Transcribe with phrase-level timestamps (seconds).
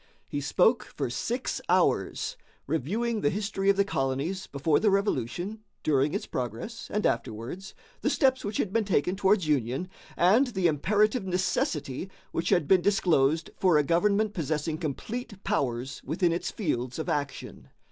[0.27, 6.15] He spoke for six hours, reviewing the history of the colonies before the Revolution, during
[6.15, 9.87] its progress, and afterwards, the steps which had been taken towards union,
[10.17, 16.31] and the imperative necessity which had been disclosed for a government possessing complete powers within
[16.31, 17.69] its fields of action.